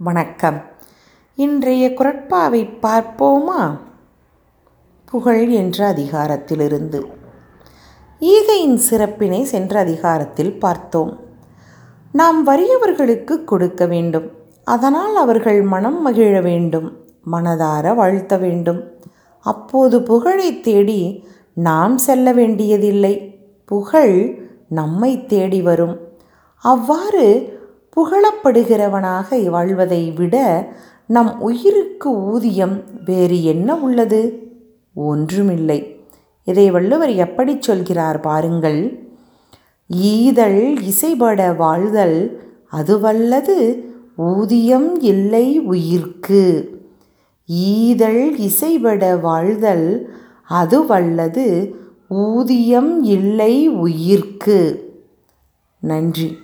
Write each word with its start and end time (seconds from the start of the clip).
வணக்கம். 0.00 0.62
இன்றைய 1.34 1.88
குரட்பாவை 1.88 2.68
பார்ப்போமா? 2.82 3.78
புகழ் 5.04 5.48
என்ற 5.48 5.94
அதிகாரத்திலிருந்து. 5.94 7.04
ஈகையின் 8.20 8.74
சிறப்பினை 8.74 9.42
சென்ற 9.42 9.80
அதிகாரத்தில் 9.80 10.58
பார்த்தோம். 10.58 11.20
நாம் 12.12 12.46
வறியவர்களுக்கு 12.46 13.44
கொடுக்க 13.44 13.86
வேண்டும். 13.86 14.30
அதனால் 14.64 15.16
அவர்கள் 15.16 15.62
மனம் 15.62 16.02
மகிழ 16.02 16.40
வேண்டும் 16.40 17.04
மனதார 17.32 17.94
வாழ்த்த 17.94 18.36
வேண்டும். 18.36 18.84
அப்போது 19.40 20.02
புகழை 20.02 20.60
தேடி 20.60 21.28
நாம் 21.52 21.98
செல்ல 21.98 22.32
வேண்டியதில்லை. 22.32 23.46
புகழ் 23.64 24.48
நம்மை 24.68 25.26
தேடி 25.26 25.62
வரும். 25.62 26.00
அவ்வாறு 26.56 27.57
புகழப்படுகிறவனாக 27.96 29.50
வாழ்வதை 29.50 30.10
விட 30.10 30.66
நம் 31.06 31.40
உயிருக்கு 31.40 32.10
ஊதியம் 32.10 32.82
வேறு 33.04 33.44
என்ன 33.44 33.76
உள்ளது? 33.76 34.52
ஒன்றுமில்லை. 34.94 36.00
இதை 36.44 36.70
வள்ளுவர் 36.70 37.10
எப்படி 37.10 37.56
சொல்கிறார் 37.60 38.20
பாருங்கள். 38.20 39.06
ஈதல் 39.86 40.80
இசைபட 40.80 41.52
வாழ்தல் 41.52 42.42
அதுவல்லது 42.72 43.84
ஊதியம் 44.16 45.00
இல்லை 45.00 45.60
உயிர்க்கு. 45.60 46.68
ஈதல் 47.46 48.38
இசைபட 48.38 49.16
வாழ்தல் 49.16 50.14
அதுவல்லது 50.50 51.74
ஊதியம் 52.08 53.02
இல்லை 53.02 53.70
உயிர்க்கு. 53.70 54.78
நன்றி. 55.80 56.36